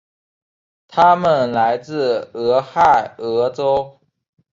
[0.87, 4.01] 他们来自俄亥俄州。